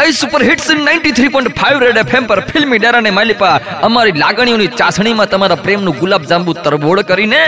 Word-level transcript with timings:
આ 0.00 0.10
super 0.18 0.38
hits 0.48 0.66
93.5 0.76 1.80
red 1.82 1.98
FM 2.02 2.26
પર 2.30 2.38
ફિલ્મી 2.50 2.80
ડેરાને 2.82 3.10
માલિપા. 3.16 3.56
અમારી 3.86 4.20
લાગણીઓની 4.22 4.68
ચાસણીમાં 4.80 5.30
તમારા 5.32 5.58
પ્રેમનું 5.64 5.98
ગુલાબ 6.02 6.22
જાંબુ 6.30 6.54
તરબોળ 6.64 7.00
કરીને 7.10 7.42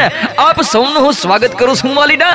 આપ 0.46 0.58
સૌનું 0.72 1.00
હું 1.04 1.14
સ્વાગત 1.22 1.54
કરું 1.60 1.78
છું, 1.80 1.94
વાલીડા. 2.00 2.34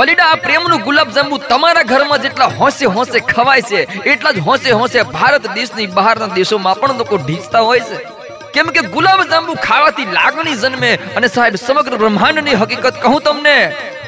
વાલીડા, 0.00 0.28
આ 0.32 0.42
પ્રેમનું 0.46 0.84
ગુલાબ 0.88 1.14
જાંબુ 1.16 1.40
તમારા 1.52 1.86
ઘરમાં 1.92 2.24
જેટલા 2.26 2.50
હોંશે 2.58 2.84
હોંશે 2.98 3.18
ખવાય 3.32 3.68
છે, 3.70 3.80
એટલા 4.12 4.36
જ 4.36 4.44
હોંશે 4.50 4.70
હોંશે 4.80 5.00
ભારત 5.16 5.48
દેશની 5.58 5.88
બહારના 5.96 6.34
દેશોમાં 6.38 6.78
પણ 6.82 7.02
લોકો 7.02 7.22
ઢીંચતા 7.24 7.64
હોય 7.70 7.80
છે. 7.88 8.15
કેમ 8.56 8.70
કે 8.76 8.82
ગુલાબ 8.94 9.20
જાંબુ 9.32 9.54
ખાવાથી 9.66 10.12
લાગણી 10.18 10.56
જન્મે 10.62 10.92
અને 11.20 11.28
સાહેબ 11.34 11.58
સમગ્ર 11.62 11.98
બ્રહ્માંડની 12.02 12.56
હકીકત 12.62 13.00
કહું 13.04 13.18
તમને, 13.26 13.56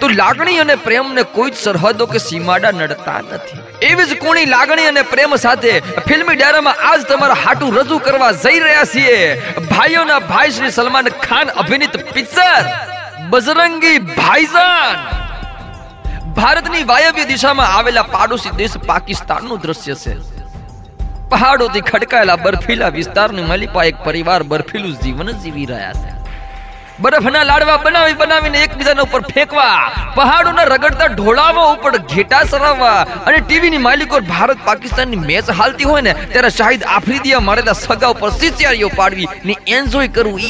તો 0.00 0.06
લાગણી 0.20 0.60
અને 0.64 0.74
પ્રેમને 0.86 1.22
કોઈ 1.36 1.52
જ 1.54 1.58
સરહદો 1.64 2.06
કે 2.12 2.22
સીમાડા 2.26 2.72
નડતા 2.76 3.18
નથી. 3.24 3.58
એવી 3.90 4.08
જ 4.10 4.18
કોણી 4.24 4.48
લાગણી 4.54 4.88
અને 4.92 5.02
પ્રેમ 5.12 5.36
સાથે 5.44 5.72
ફિલ્મી 6.08 6.38
ડાયરામાં 6.38 6.82
આજ 6.90 7.04
તમારા 7.10 7.40
હાટું 7.44 7.76
રજૂ 7.80 8.00
કરવા 8.08 8.32
જઈ 8.44 8.62
રહ્યા 8.66 8.88
છીએ. 8.94 9.18
ભાઈઓના 9.72 10.20
ભાઈ 10.32 10.56
શ્રી 10.56 10.74
સલમાન 10.78 11.12
ખાન 11.26 11.54
અભિનીત 11.64 12.00
પિક્ચર, 12.14 12.64
બજરંગી 13.34 13.98
ભાઈજાન. 14.16 14.98
ભારતની 16.40 16.84
વાયવ્ય 16.94 17.30
દિશામાં 17.34 17.76
આવેલા 17.76 18.08
પાડોશી 18.16 18.56
દેશ 18.62 18.76
પાકિસ્તાનનું 18.90 19.64
દ્રશ્ય 19.64 19.96
છે. 20.02 20.16
પહાડોથી 21.32 21.86
ખડકાયેલા 21.88 22.42
બર્ફીલા 22.44 22.94
વિસ્તારની 22.98 23.48
મલિપા 23.50 23.88
એક 23.88 23.98
પરિવાર 24.06 24.42
બર્ફીલું 24.52 24.94
જીવન 25.02 25.30
જીવી 25.42 25.66
રહ્યા 25.70 25.98
છે. 26.02 26.12
બરફના 27.02 27.42
લાડવા 27.48 27.76
બનાવી 27.82 28.16
બનાવીને 28.20 28.62
એકબીજાના 28.66 29.04
ઉપર 29.08 29.20
ફેંકવા, 29.32 29.74
પહાડોના 30.16 30.66
રગડતા 30.72 31.10
ઢોળાવો 31.12 31.66
ઉપર 31.74 31.92
ઘેટા 32.12 32.40
સરાવવા 32.52 32.96
અને 33.26 33.38
ટીવીની 33.44 33.82
માલિકો 33.88 34.22
ભારત 34.32 34.64
પાકિસ્તાનની 34.68 35.22
મેચ 35.28 35.52
હાલતી 35.60 35.90
હોય 35.90 36.06
ને, 36.08 36.16
ત્યારે 36.32 36.50
શાહિદ 36.58 36.88
આફ્રિદીયા 36.96 37.46
મારેલા 37.50 37.78
સગા 37.84 38.12
ઉપર 38.16 38.34
સિસિયારીઓ 38.40 38.90
પાડવી 39.00 39.28
ને 39.50 39.58
એન્જોય 39.78 40.14
કરવું 40.18 40.42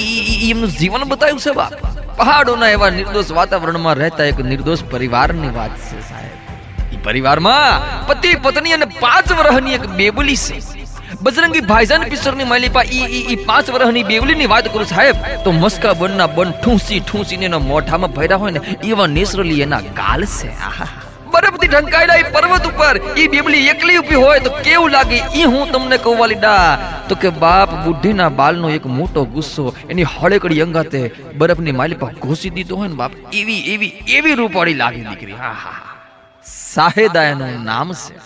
એમનું 0.51 0.77
જીવન 0.81 1.09
બતાવ્યું 1.13 1.45
છે 1.47 1.57
બાપ. 1.61 1.73
પહાડોના 2.21 2.75
એવા 2.77 2.93
નિર્દોષ 3.01 3.39
વાતાવરણમાં 3.41 4.05
રહેતા 4.05 4.31
એક 4.35 4.45
નિર્દોષ 4.53 4.91
પરિવારની 4.95 5.57
વાત 5.59 5.81
છે 5.89 6.05
સાહેબ. 6.11 6.48
પરિવારમાં 7.07 7.87
પતિ, 8.09 8.31
પત્ની 8.45 8.77
અને 8.77 8.87
પાંચ 9.05 9.33
વર્ષની 9.39 9.75
એક 9.79 9.87
બેબલી 9.99 10.39
છે. 10.45 10.87
બજરંગી 11.25 11.65
ભાઈજાન 11.71 12.05
પિક્ચરની 12.11 12.49
માલિપા 12.53 12.87
ઈ 12.99 13.07
ઈ 13.19 13.25
ઈ 13.33 13.37
પાંચ 13.49 13.71
વર્ષની 13.75 14.07
બેવલીની 14.11 14.49
વાત 14.53 14.67
કરું 14.73 14.89
સાહેબ, 14.93 15.17
તો 15.45 15.53
મસ્કા 15.63 15.95
બનના 16.01 16.31
બન 16.37 16.51
ઠૂંસી, 16.63 17.01
ઠૂંસીને 17.09 17.47
એના 17.51 17.67
મોઢામાં 17.71 18.15
ભર્યા 18.17 18.41
હોય 18.43 18.53
ને, 18.57 18.61
એવા 18.93 19.07
નેચરલી 19.19 19.61
એના 19.67 19.83
ગાલ 20.01 20.27
છે. 20.37 20.51
આહા. 20.69 20.91
બરફથી 21.33 21.69
ઢંકાયેલા 21.73 22.19
એ 22.23 22.29
પર્વત 22.37 22.69
ઉપર 22.71 22.95
ઈ 23.23 23.27
બેબલી 23.33 23.65
એકલી 23.73 23.99
ઊભી 23.99 24.21
હોય 24.23 24.45
તો 24.47 24.55
કેવું 24.69 24.95
લાગે? 24.97 25.19
ઈ 25.41 25.51
હું 25.55 25.75
તમને 25.75 25.99
કહું, 26.05 26.17
વાલીડા. 26.21 26.79
તો 27.09 27.21
કે 27.25 27.35
બાપ 27.43 27.75
બુઢીના 27.85 28.31
બાલનો 28.39 28.71
એક 28.77 28.87
મોટો 29.01 29.27
ગુસ્સો 29.35 29.67
એની 29.91 30.09
હળેકડી 30.15 30.63
અંગાતે 30.69 30.99
બરફની 31.43 31.79
માલિપા 31.83 32.15
ઘોસી 32.25 32.55
દીધો 32.57 32.81
હોય 32.81 32.89
ને 32.95 32.99
બાપ, 33.03 33.13
એવી 33.43 33.61
એવી 33.75 33.93
એવી 34.19 34.41
રૂપાળી 34.43 34.81
લાગી 34.83 35.07
દીકરી. 35.11 35.39
હા 35.45 35.55
હા. 35.65 35.77
સાહેદા 36.49 37.23
એનું 37.23 37.65
નામ 37.65 37.93
છે. 37.93 38.19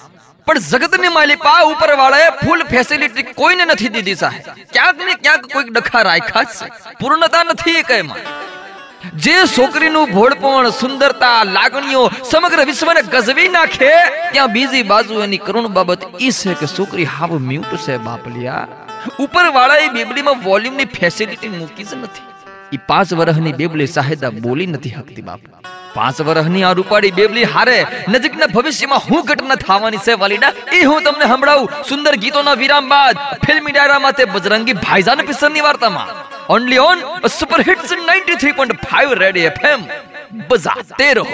પણ 0.47 0.59
જગતની 0.59 1.09
માલિપા 1.09 1.63
ઉપર 1.63 1.97
વાળાએ 1.97 2.31
ફૂલ 2.31 2.63
ફેસિલિટી 2.63 3.23
કોઈને 3.23 3.65
નથી 3.65 3.89
દીધી 3.89 4.15
સાહેબ. 4.15 4.43
ક્યાંક 4.73 4.97
ને 4.97 5.15
ક્યાંક 5.15 5.53
કોઈક 5.53 5.73
ડખા 5.73 6.03
રાખ્યા 6.03 6.45
છે. 6.45 6.95
પૂર્ણતા 7.01 7.43
નથી 7.43 7.71
એક 7.71 7.91
એમાં. 7.91 8.43
જે 9.17 9.33
છોકરીનું 9.59 10.11
ભોળપણ, 10.11 10.71
સુંદરતા, 10.71 11.45
લાગણીઓ 11.45 12.11
સમગ્ર 12.31 12.65
વિશ્વને 12.65 13.03
ગજવી 13.03 13.49
નાખે, 13.49 13.91
ત્યાં 14.33 14.53
બીજી 14.53 14.83
બાજુ 14.83 15.15
એની 15.15 15.39
કરુણ 15.39 15.69
બાબત 15.69 15.99
ઈ 16.21 16.31
છે 16.31 16.55
કે 16.55 16.67
છોકરી 16.67 17.05
હાવ 17.05 17.39
મ્યુટ 17.39 17.77
છે 17.77 17.97
બાપલિયા. 17.97 18.69
ઉપર 19.19 19.49
વાળાએ 19.49 19.89
બેબલીમાં 19.89 20.45
વોલ્યુમની 20.45 20.85
ફેસિલિટી 20.85 21.49
મૂકી 21.49 21.85
જ 21.85 21.95
નથી. 21.95 22.23
ઈ 22.77 22.79
પાંચ 22.87 23.15
વર્ષની 23.15 23.53
બેબલી 23.53 23.87
સાહેદા 23.87 24.31
બોલી 24.31 24.67
નથી 24.67 24.91
હકતી 24.91 25.23
બાપ 25.23 25.41
પાંચ 25.95 26.21
વર્ષની 26.21 26.65
આ 26.65 26.73
રૂપાળી 26.73 27.11
બેબલી 27.11 27.45
હારે 27.45 27.79
નજીકના 28.09 28.47
ભવિષ્યમાં 28.47 29.03
હું 29.11 29.25
ઘટના 29.25 29.55
થવાની 29.55 29.97
છે, 29.97 30.13
વાલીડા? 30.13 30.53
એ 30.73 30.85
હું 30.85 31.03
તમને 31.03 31.25
સંભળાવું. 31.25 31.73
સુંદર 31.89 32.15
ગીતોના 32.17 32.55
વિરામ 32.55 32.89
બાદ 32.89 33.17
ફિલ્મી 33.47 33.73
ડાયરામાં 33.73 34.13
તે 34.13 34.25
બજરંગી 34.25 34.73
ભાઈજાન 34.73 35.27
પિક્ચરની 35.31 35.61
વાર્તામાં. 35.61 36.09
Only 36.49 36.79
on 36.79 36.99
super 37.39 37.61
hits 37.61 37.93
93.5 37.93 39.15
red 39.15 39.41
FM 39.41 39.81
બજાતે 40.49 41.15
રહો. 41.15 41.27